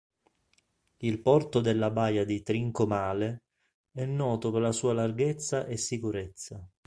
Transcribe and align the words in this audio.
Il 0.97 1.21
porto 1.21 1.59
della 1.61 1.91
Baia 1.91 2.25
di 2.25 2.41
Trincomalee 2.41 3.43
è 3.91 4.03
noto 4.05 4.49
per 4.49 4.61
la 4.61 4.71
sua 4.71 4.93
larghezza 4.93 5.67
e 5.67 5.77
sicurezza. 5.77 6.67